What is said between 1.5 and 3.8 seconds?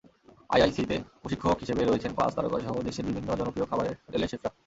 হিসেবে রয়েছেন পাঁচ তারকাসহ দেশের বিভিন্ন জনপ্রিয়